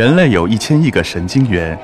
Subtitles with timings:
[0.00, 1.78] 人类有一千亿个神经元，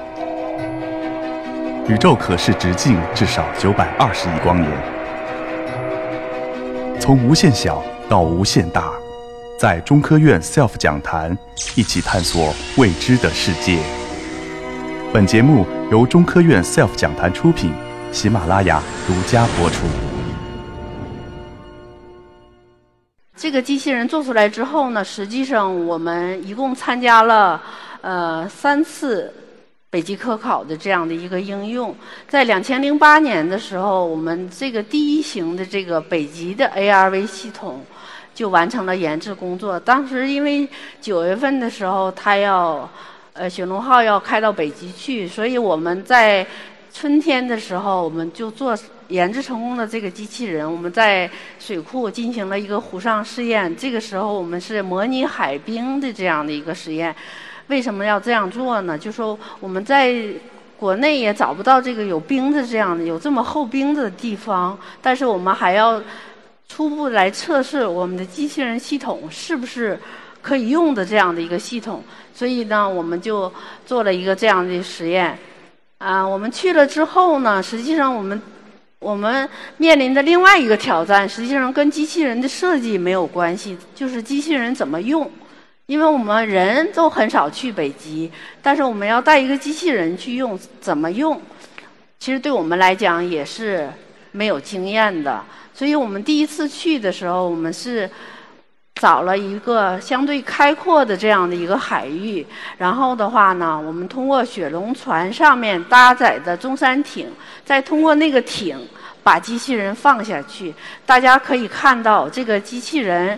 [1.87, 4.73] 宇宙可视直径至少九百二十亿光年。
[6.99, 8.91] 从无限小到无限大，
[9.61, 11.37] 在中科院 SELF 讲坛
[11.75, 13.79] 一起探索未知的世界。
[15.13, 17.71] 本节目由中科院 SELF 讲坛出品，
[18.13, 19.85] 喜马拉雅独家播出。
[23.37, 27.63] 这个机器人做出来之后呢，实际上我们一共参加了
[28.01, 29.33] 呃三次
[29.91, 31.95] 北极科考的这样的一个应用。
[32.29, 37.85] 在两千零八年的时候，我们这个第一型的这个北极的 ARV 系统
[38.35, 39.79] 就完成了研制工作。
[39.79, 40.69] 当时因为
[41.01, 42.89] 九月份的时候，它要
[43.33, 46.47] 呃雪龙号要开到北极去，所以我们在
[46.93, 48.77] 春天的时候我们就做。
[49.09, 53.73] 研制成功的这个机器人，我们在水库进行了一个湖上试验。
[53.77, 57.15] 这个时候，我们是模拟海冰的这样的一个实验。
[57.69, 58.97] 为什么要这样做呢？
[58.99, 60.15] 就说我们在
[60.79, 66.03] 国内也找不到这个有冰的这样的有这么厚冰的地方，但是我们还要
[66.69, 69.99] 初步来测试我们的机器人系统是不是
[70.43, 72.03] 可以用的这样的一个系统。
[72.35, 73.53] 所以呢，我们就
[73.85, 75.39] 做了一个这样的实验。
[75.99, 78.41] 啊，我们去了之后呢，实际上我们。
[78.99, 85.31] 我们面临的另外一个挑战，实际上跟机器人的设计没有关系，就是机器人怎么用。
[85.87, 91.41] 因为我们人都很少去北极，但是我们要带一个机器人去用，怎么用？
[92.19, 93.89] 其实对我们来讲也是
[94.33, 95.45] 没有经验的。
[95.73, 98.11] 所以我们第一次去的时候，我们是
[98.97, 102.45] 找了一个相对开阔的这样的一个海域，
[102.79, 107.29] 然后的话呢，我们通过雪龙船上面搭载的中山艇，
[107.65, 108.77] 再通过那个艇。
[109.23, 110.73] 把机器人放下去，
[111.05, 113.37] 大家可以看到这个机器人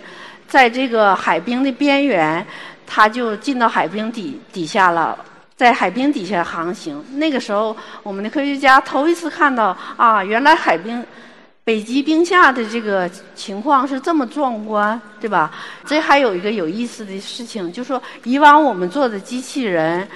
[0.49, 2.45] 在这个海冰的边缘，
[2.87, 5.17] 它就进到海冰底底下了，
[5.55, 7.05] 在海冰底下航行。
[7.19, 11.05] 那个时候，我们的科学家头一次看到啊，原来海冰
[11.63, 15.53] 北极冰下的这个情况是这么壮观，对吧？
[15.85, 20.09] 这还有一个有意思的事情，就是说以往我们做的机器人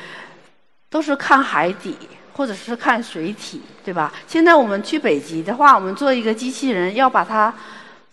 [0.90, 1.96] 都是看海底。
[2.34, 4.10] 或者是看水体，对吧？
[4.26, 7.52] 现在我们去北极的话，我们做一个机器人，要把它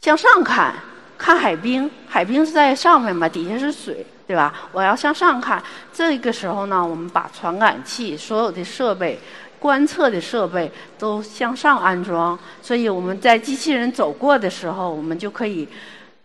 [0.01, 0.75] 向上看，
[1.19, 4.51] 看海冰，海冰是在上面嘛，底下是水，对吧？
[4.71, 5.61] 我要向上看，
[5.93, 9.19] 这个时候呢，我们把传感器、所有的设备、
[9.59, 15.67] 观测的设备都向上安装，所以我们在机器人走过的时候，我们就可以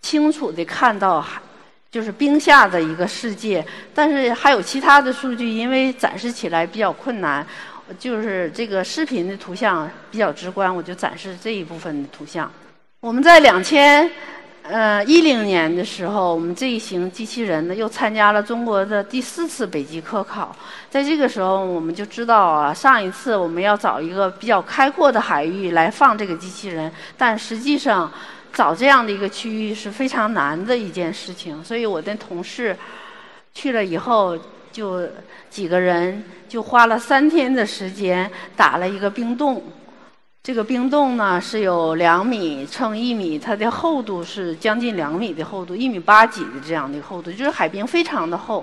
[0.00, 1.43] 清楚地看到海，
[1.91, 3.66] 就是冰下的一个世界。
[3.93, 7.44] 但是还有其他的数据，因为展示起来比较困难。
[7.99, 12.50] 就是这个视频的图像比较直观，我就展示这一部分的图像。
[13.00, 14.11] 我们在两千
[14.67, 20.57] 呃一零年的时候，我们这一型机器人呢又参加了中国的第四次北极科考。
[20.89, 28.11] 在这个时候，我们就知道啊，上一次我们要找一个比较开阔的海域来放这个机器人，但实际上
[28.55, 31.63] 找这样的一个区域是非常难的一件事情。
[31.63, 32.75] 所以我的同事
[33.53, 34.39] 去了以后。
[34.75, 35.09] 就
[35.49, 39.63] 几个人就花了三天的时间打了一个冰洞，
[40.44, 48.62] 这个冰洞呢是有两米乘一米，它的厚度是将近两米的厚度，一米八几的这样的厚度，就是海冰非常的厚。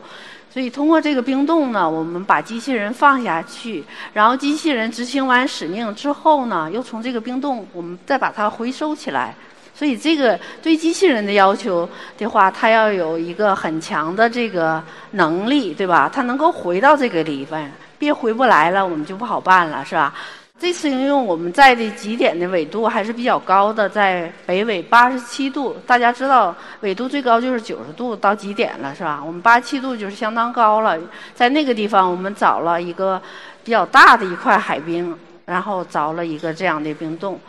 [0.53, 3.83] 所以通过这个冰洞呢，我们把机器人放下去，
[4.13, 9.33] 然后机器人执行完使命之后呢，又从这个冰洞我们再把它回收起来。
[9.73, 16.07] 所以，这个对机器人的要求的话，它要有一个很强的这个能力，对吧？
[16.13, 20.13] 它能够回到这个里边，别回不来了，我们就不好办了，是吧？
[20.61, 25.75] 这次应用我们在的极点的纬度还是比较高的，在北纬八十七度。
[25.87, 29.19] 大家知道，纬度最高就是九十度到极点了，是吧？
[29.25, 30.95] 我们八十七度就是相当高了。
[31.33, 33.19] 在那个地方，我们找了一个
[33.63, 37.39] 比较大的一块海冰，然后凿了一个这样的冰洞。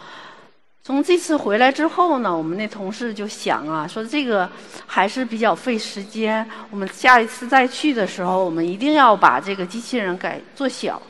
[0.82, 4.48] 从这次回来之后呢，我们那同事就想啊，说这个
[4.86, 6.48] 还是比较费时间。
[6.70, 11.00] 我们下一次再去的时候，我们一定要把这个机器人改做小。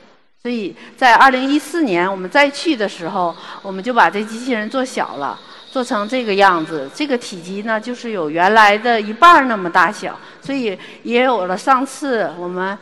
[0.43, 5.39] 所以在二零一四年我们再去的时候，我们就把这机器人做小了，
[5.71, 6.91] 做成这个样子。
[6.93, 12.77] 这个体积呢，就是有原来的一半那么大小，所以也有了上次我们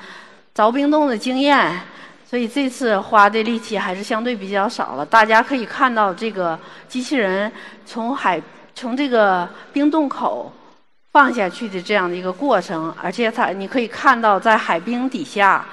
[0.54, 1.78] 凿冰洞的经验。
[2.26, 5.04] 所以这次花的力气还是相对比较少了。
[5.04, 6.58] 大家可以看到，这个
[6.88, 7.52] 机器人
[7.84, 8.40] 从海
[8.74, 10.50] 从这个冰洞口
[11.12, 15.66] 放下去的这样的一个过程，而且它你可以看到在海冰底下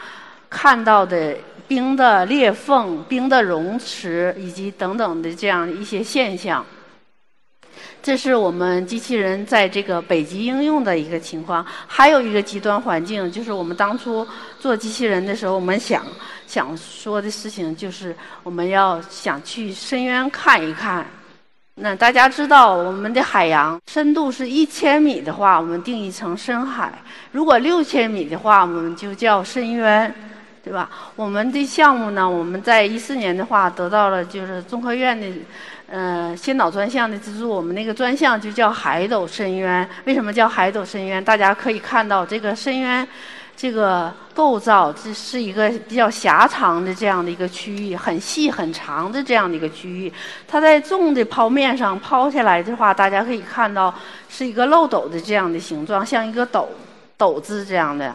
[0.49, 1.37] 看到的
[1.67, 6.65] 冰的裂缝、冰的溶池以及等等的这样一些现象。
[8.01, 11.65] 这是我们机器人在这个北极应用的一个情况。
[11.85, 14.25] 还有一个极端环境，就是我们当初
[14.59, 16.05] 做机器人的时候，我们想
[16.45, 21.05] 想说的事情，就是我们要想去深渊看一看。
[21.75, 26.89] 那大家知道，我们的海洋深度是一千米的话，我们定义成深海；
[27.31, 30.15] 如果六千米的话，我们就叫深渊，
[30.67, 30.89] 对吧？
[31.15, 35.27] 我们的项目呢，我们在一四年的话得到了就是中科院的。
[35.89, 39.87] 嗯，先导专项的资助，我们那个专项就叫海斗深渊。
[40.03, 41.23] 为什么叫海斗深渊？
[41.23, 43.07] 大家可以看到这个深渊，
[43.55, 50.11] 这个构造，这是一个比较狭长的这样的一个区域，很细很长的这样的一个区域。
[50.45, 53.95] 它在重的剖面上抛下来的话，大家可以看到
[54.27, 56.67] 是一个漏斗的这样的形状，像一个斗
[57.15, 58.13] 斗字这样的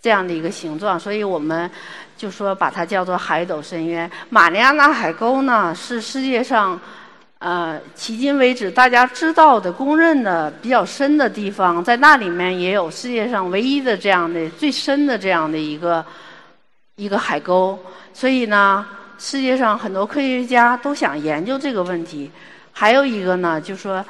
[0.00, 0.98] 这样的一个形状。
[0.98, 1.70] 所以我们
[2.16, 4.10] 就说把它叫做海斗深渊。
[4.30, 6.80] 马里亚纳海沟呢，是世界上。
[7.38, 16.02] 呃，迄今为止大家知道的、公认的比较深的地方，在那里面也有世界上唯一的这样的最深的这样的一个
[16.96, 17.78] 一个海沟。
[18.14, 18.86] 所以呢，
[19.18, 22.30] 世界上很多科学家都想研究这个问题。
[22.72, 24.02] 还有一个呢，就说，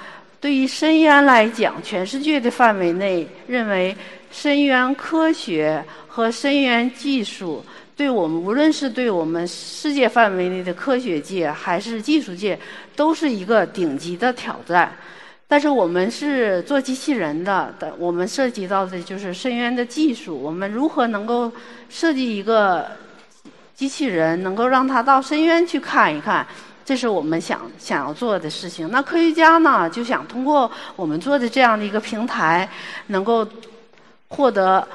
[0.46, 3.93] 对于深渊来讲，全世界的范围内认为
[4.31, 7.64] 深渊科学和深渊技术。
[7.96, 12.56] 对我们，无论是对我们世界范围内的科学界，还是技术界，
[12.94, 14.93] 都是一个顶级的挑战。
[15.48, 20.40] 但是我们是做机器人的，的我们涉及到的就是深渊的技术。
[20.40, 21.50] 我们如何能够
[21.88, 22.87] 设计一个
[23.75, 26.46] 机器人，能够让它到深渊去看一看？
[26.86, 28.90] 这是我们想想要做的事情。
[28.90, 32.66] 那科学家呢，就想通过我们做的这样的一个平台，
[33.08, 33.46] 能够
[34.28, 34.88] 获得。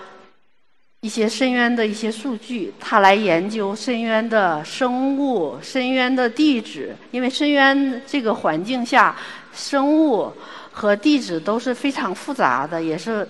[1.04, 9.16] 一些深渊的一些数据，他来研究深渊的生物、深渊的地质，因为深渊这个环境下，
[9.52, 10.32] 生物
[10.72, 13.28] 和地质都是非常复杂的，也是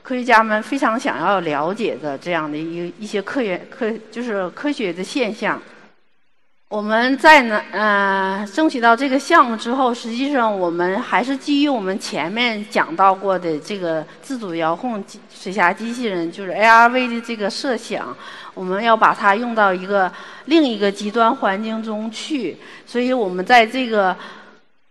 [0.00, 5.60] 科学家们非常想要了解的这样的一一些科研科就是科学的现象。
[6.72, 18.16] 我们在呢，呃，争取到这个项目之后，实际上我们还是基于我们前面讲到过的这个自主遥控水下机器人，就是 ARV 的这个设想，
[18.54, 20.10] 我们要把它用到一个
[20.46, 22.56] 另一个极端环境中去。
[22.86, 24.16] 所以我们在这个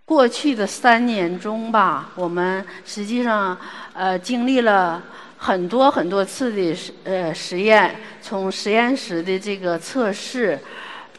[0.06, 3.58] 过去的三年中吧，我们实际上
[3.94, 5.02] 呃经历了
[5.36, 10.60] 很多很多次的实呃实验，从实验室的这个测试。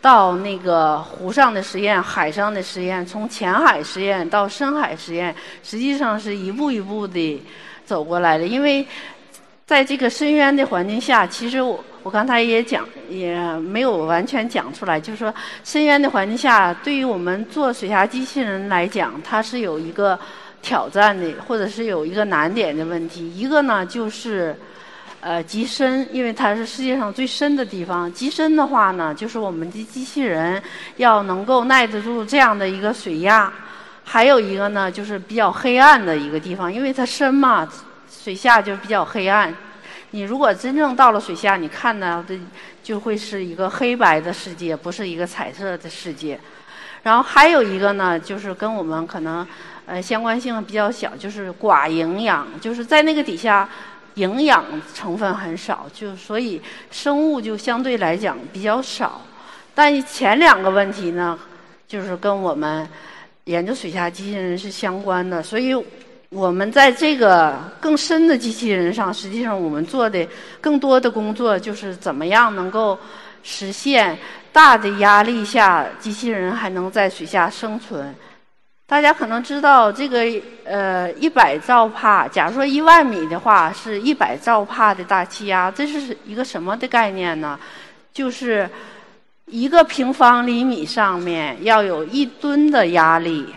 [0.02, 5.32] 到那个湖上的实验、海上的实验，从浅海实验到深海实验，
[5.62, 7.40] 实际上是一步一步的
[7.86, 8.44] 走过来的。
[8.44, 8.84] 因为
[9.64, 15.32] 在这个深渊的环境下，其实我我刚才也讲，也没有完全讲出来，就是说
[15.62, 20.18] 深渊的环境下，对于我们做水下机器人来讲，它是有一个
[20.60, 23.32] 挑战的，或者是有一个难点的问题。
[23.38, 24.56] 一个呢，就是。
[25.22, 28.12] 呃，极深，因为它是世界上最深的地方。
[28.12, 30.60] 极深的话呢，就是我们的机器人
[30.96, 33.50] 要能够耐得住这样的一个水压。
[34.02, 37.68] 还有一个呢，就是比较黑暗的一个地方，因为它深嘛，
[38.10, 39.54] 水下就比较黑暗。
[40.10, 42.36] 你如果真正到了水下，你看到的
[42.82, 46.36] 就会是一个黑白的世界，不是一个彩色的世界。
[47.04, 49.46] 然后还有一个呢，就是跟我们可能
[49.86, 53.68] 呃相关性比较小，就是寡营养，就是在那个底下。
[54.14, 54.64] 营养
[54.94, 59.22] 成分很少，就所以生物就相对来讲比较少。
[59.74, 61.38] 但前两个问题呢，
[61.88, 62.86] 就是跟我们
[63.44, 65.42] 研究水下机器人是相关的。
[65.42, 65.74] 所以
[66.28, 70.28] 我们在这个更深的机器人上，实际上我们做的
[70.60, 72.98] 更多的工作就是怎么样能够
[73.42, 74.18] 实现
[74.52, 78.14] 大的压力下机器人还能在水下生存。
[78.86, 80.20] 大家可能知道，这个
[80.64, 87.58] 呃一百兆帕，假如说一万米的话，是一百兆帕的大气压，这是一个什么的概念呢？
[88.12, 88.68] 就是
[89.46, 93.54] 一个平方厘米上面要有一吨的压力。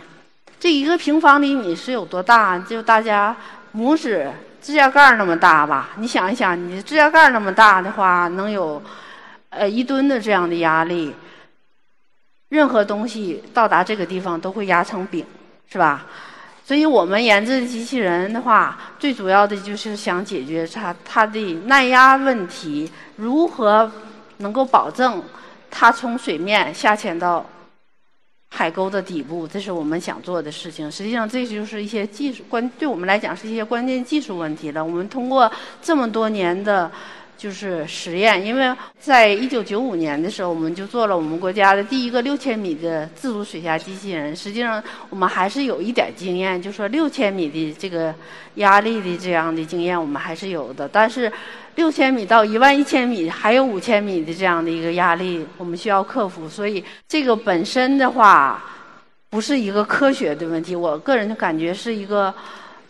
[0.58, 2.58] 这一个平方厘米是有多大？
[2.60, 3.36] 就大家
[3.76, 5.90] 拇指指甲盖那么大吧？
[5.98, 8.82] 你想一想，你指甲盖那么大的话，能有
[9.50, 11.14] 呃一吨的这样的压力。
[12.50, 15.26] 任何东西到达这个地方都会压成饼，
[15.68, 16.06] 是吧？
[16.64, 23.92] 所以我们研制机器人的话，最主要的就是想解决它它的耐压问题，如何
[24.38, 25.24] 能够保证
[25.70, 27.46] 它从水面下潜到
[28.50, 30.92] 海沟的底部，这是我们想做的事情。
[30.92, 34.84] 实际上，这就是一些技术关，对我们来讲是一些关键技术问题了。
[34.84, 36.92] 我们通过这么多年的
[37.38, 44.36] 就是实验，因为在一九九五年的时候，我们就做了我们国家的第一个六千米的自主水下机器人。
[44.36, 48.16] 实际上，我们还是有一点经验，就说六千米的这个
[48.56, 50.88] 压力的这样的经验，我们还是有的。
[50.88, 51.32] 但是，
[51.76, 56.48] 六千米到一万一千米，还有五千米的这样的一个压力，我们需要克服。
[56.48, 58.64] 所以，这个本身的话，
[59.30, 60.76] 不是一个科学的问题。
[60.76, 62.34] 我个人的感觉是一个。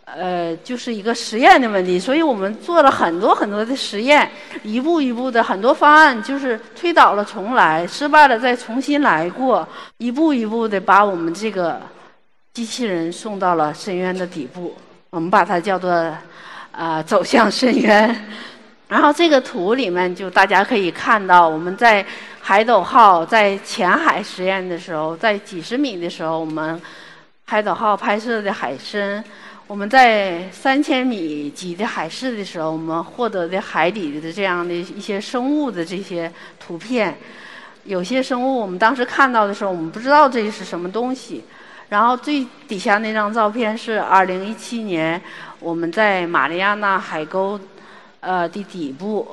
[0.05, 4.29] 呃，就是一个实验的问题，所以我们做了很多很多的实验，
[4.61, 11.81] 一步一步的很多方案，就是推倒了重来，失败了再重新来过，一步一步的把我们这个
[12.53, 14.77] 机器人送到了深渊的底部，
[15.09, 15.91] 我们把它叫做
[16.71, 18.27] 啊走向深渊。
[18.87, 22.05] 然后这个图里面就大家可以看到，我们在
[22.41, 26.79] 海斗号在浅海实验的时候，在几十米的时候，我们
[27.45, 29.23] 海斗号拍摄的海参。
[29.67, 37.17] 我们在三千米级的海试的时候，我们获得的海底的这样的一些生物的这些图片，
[37.83, 41.43] 有些生物我们当时看到的时候，我们不知道这是什么东西。
[41.89, 45.19] 然后最底下那张照片是二零一七年
[45.59, 47.59] 我们在马里亚纳海沟
[48.19, 49.27] 呃的底部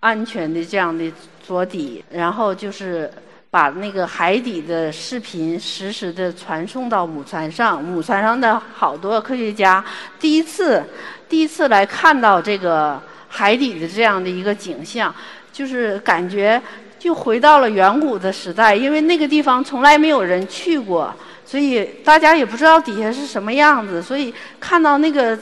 [0.00, 1.12] 安全的这样的
[1.46, 3.08] 着底，然后就是。
[3.56, 9.82] 把那个海底的视频实时的传送到母船上，母船上的好多科学家
[10.20, 10.84] 第一次
[11.26, 15.14] 第一次来看到这个海底的这样的一个景象，
[15.54, 16.60] 就是感觉
[16.98, 21.10] 就回到了远古的时代，因为那个地方从来没有人去过，
[21.42, 25.38] 所以大家也不知道底下是什么样子，所以看到那个。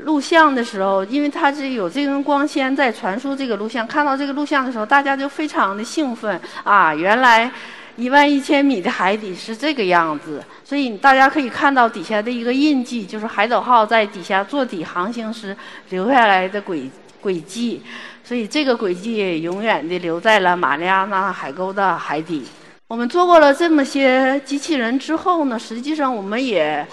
[0.00, 6.94] 录像的时候，因为它是有这根光纤在传输这个录像，看到这个录像的时候，大家就非常的兴奋啊！
[6.94, 7.50] 原来
[7.96, 15.56] 一万一千米的海底是这个样子，所以大家可以看到底下的一个印记，就是海斗号在底下做底航行时
[15.90, 16.88] 留下来的轨
[17.20, 17.82] 轨迹，
[18.22, 22.44] 所以这个轨迹永远的留在了马里亚纳海沟的海底。
[22.86, 26.86] 我们做过了这么些机器人之后呢，实际上我们也。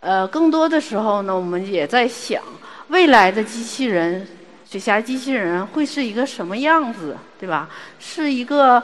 [0.00, 2.42] 呃，更多的时候呢，我们也在想，
[2.88, 4.26] 未来的机器人，
[4.68, 7.68] 水下机器人会是一个什么样子，对吧？
[7.98, 8.82] 是一个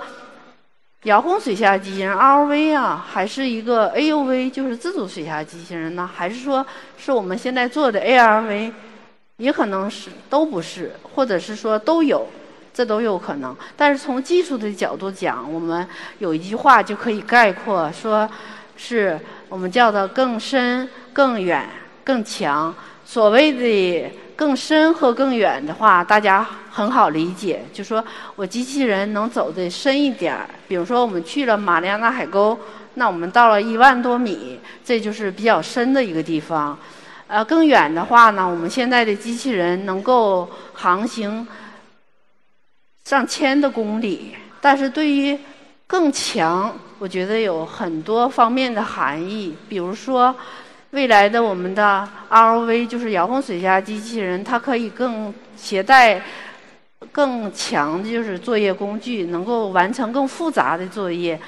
[1.04, 6.10] 遥控水下机器人 ROV 啊，还是一个 AUV，就是自主水下机器人呢？
[6.12, 6.66] 还是说
[6.96, 8.72] 是我们现在做的 ARV？
[9.36, 12.26] 也可能是都不是，或者是说都有，
[12.72, 13.54] 这都有可能。
[13.76, 15.86] 但是从技术的角度讲，我们
[16.18, 18.28] 有一句话就可以概括，说
[18.76, 19.18] 是
[19.54, 20.90] 我们叫做更深。
[21.12, 21.64] 更远、
[22.02, 22.74] 更强。
[23.04, 27.64] 所谓的更深和更远的话，大家很好理解。
[27.72, 32.58] 就说我机器人能走得深一点儿，比如说我们去了马里亚纳海沟，
[32.94, 36.76] 那我们到了一万多米，这就是比较深的一个地方。
[37.28, 41.46] 呃，更远的话呢，我们现在的机器人能够航行
[43.04, 44.34] 上千的公里。
[44.60, 45.38] 但是对于
[45.94, 50.34] 更强，我觉得有很多方面的含义，比如说。
[50.90, 56.22] 未来的我们的 ROV 就是遥控水下机器人，它可以更携带
[57.10, 61.40] 更强的就是作业工具，能够完成更复杂的作业，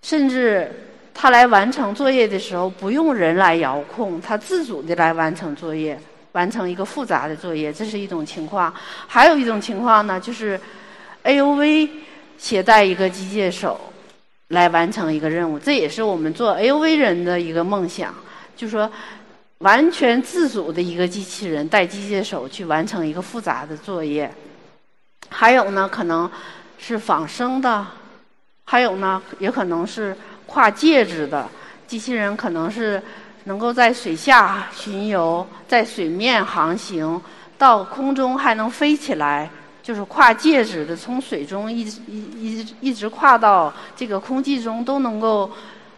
[0.00, 0.72] 甚至
[1.12, 6.00] 它来完成作业的时候不用人来遥控，它自主的来完成作业，
[6.32, 8.72] 完成一个复杂的作业，这是一种情况。
[9.06, 10.58] 还有一种情况呢，就是
[11.22, 11.90] AUV
[12.38, 13.80] 携带一个机械手
[14.48, 18.14] 来完成一个任务，这也是我们做 AUV 人的一个梦想。
[18.56, 18.90] 就说，
[19.58, 24.32] 完全自主的一个机器人带机械手去完成一个复杂的作业。
[25.28, 26.30] 还有呢，可能
[26.78, 27.86] 是仿生的，
[28.64, 30.16] 还有呢，也可能是
[30.46, 31.48] 跨介质的
[31.86, 33.02] 机器人，可能是
[33.44, 37.20] 能够在水下巡游，在水面航行，
[37.58, 39.50] 到空中还能飞起来，
[39.86, 45.48] 就是跨介质的，从水中一直一一直一直跨到这个空气中都能够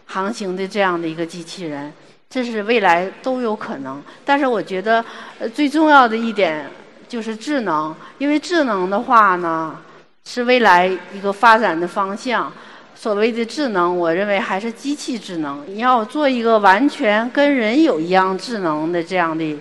[0.05, 1.91] 航行的这样的一个机器人。
[2.29, 5.03] 这是未来都有可能，但是我觉得，
[5.39, 6.69] 呃，最重要的一点
[7.07, 9.75] 就是智能，因为智能的话呢，
[10.23, 12.53] 是未来一个发展的方向。
[12.93, 15.63] 所谓的智能，我认为还是机器智能。
[15.65, 19.57] 你要做一个完全跟人有一样智能的这样的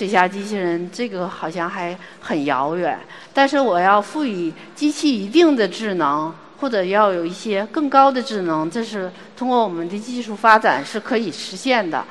[0.00, 2.98] 水下机器人，这个好像还很遥远。
[3.34, 6.34] 但是我要赋予机器一定的智能。
[6.58, 12.04] 或者要有一些更高的智能，这是通过我们的技术发展是可以实现的。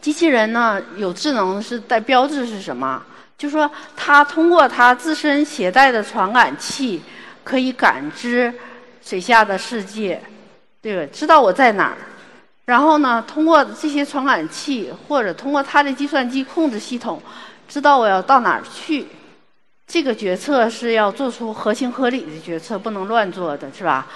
[0.00, 3.02] 机器人呢有智能是带标志是什么？
[3.36, 7.02] 就说它通过它自身携带的传感器，
[7.44, 8.52] 可以感知
[9.02, 10.22] 水下的世界，
[10.80, 11.10] 对吧？
[11.12, 11.96] 知道我在哪儿。
[12.70, 17.20] 然后呢，通过这些传感器或者通过它的计算机控制系统，
[17.68, 19.08] 知道我要到哪儿去。
[19.88, 24.06] 这个决策是要做出合情合理的决策，不能乱做的，是吧？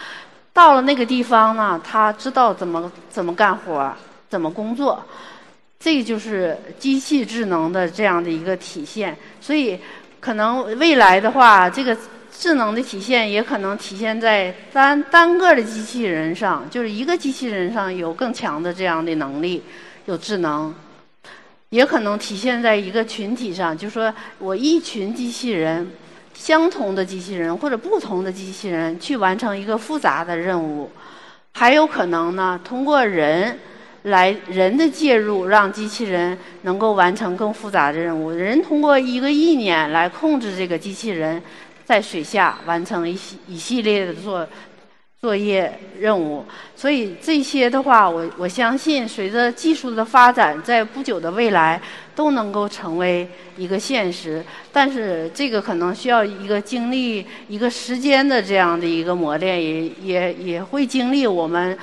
[0.52, 3.92] 到了那个地方呢，他知道怎么怎么干活，
[4.28, 5.04] 怎么工作，
[5.80, 9.18] 这就是机器智能的这样的一个体现。
[9.40, 9.76] 所以，
[10.20, 11.96] 可能未来的话，这个
[12.36, 19.62] 智能的体现也可能体现在单单个的机器人上，就是一个机器人上有更强的这样的能力，
[20.06, 20.74] 有智能。
[21.70, 25.90] 也可能体现在一个群体上，就是说我一群机器人，
[26.34, 30.90] 相同的机器人或者不同的机器人去完成一个复杂的任务，
[31.52, 33.58] 还有可能呢，通过人
[34.02, 38.30] 来人的介入，让机器人能够完成更复杂的任务。
[38.30, 41.42] 人通过一个意念来控制这个机器人，
[41.84, 44.46] 在水下完成一系一系列的做。
[45.20, 46.44] 作业任务，
[46.76, 51.80] 所以这些的话，我我相信，随着技术的发展，在不久的未来
[52.14, 53.26] 都能够成为
[53.56, 54.44] 一个现实。
[54.70, 61.74] 但是这个可能需要一个经历一个时间的这样的一个磨练，也也也会经历我们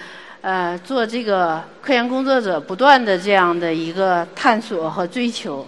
[0.42, 5.68] 呃做这个科研工作者不断的这样的一个探索和追求。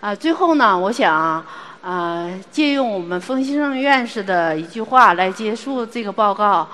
[0.00, 1.42] 啊，最后呢，我想
[1.80, 6.68] 啊，借用我们冯先生院士的一句话来结束这个报告。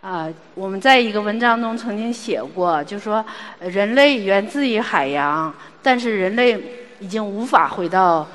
[0.00, 3.24] 啊，我们在一个文章中曾经写过，就说
[3.58, 6.62] 人类源自于海洋，但是人类
[7.00, 8.28] 已经无法回到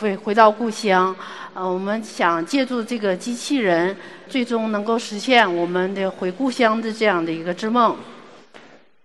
[0.00, 1.14] 回回到故乡。
[1.54, 3.96] 呃，我们想借助这个机器人，
[4.28, 7.96] 最终能够实现我们的回故乡的这样的一个之梦。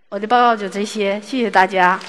[0.09, 1.99] 我的报告就这些，谢谢大家。